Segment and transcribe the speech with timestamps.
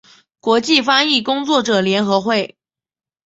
[0.39, 2.57] 国际翻译工作者联合会